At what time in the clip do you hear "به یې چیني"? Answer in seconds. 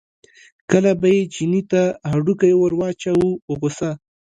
0.99-1.61